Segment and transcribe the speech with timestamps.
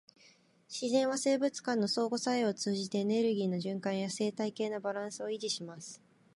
[0.67, 6.01] 自然は生物間の相互作用を通じて、エネルギーの循環や生態系のバランスを維持します。